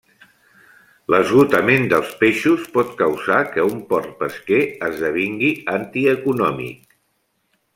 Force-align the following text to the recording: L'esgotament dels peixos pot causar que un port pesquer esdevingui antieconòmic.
L'esgotament 1.13 1.83
dels 1.91 2.15
peixos 2.21 2.63
pot 2.77 2.95
causar 3.01 3.37
que 3.57 3.67
un 3.75 3.83
port 3.93 4.17
pesquer 4.23 4.63
esdevingui 4.89 5.53
antieconòmic. 5.77 6.99